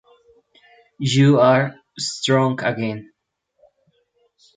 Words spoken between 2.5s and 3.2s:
again.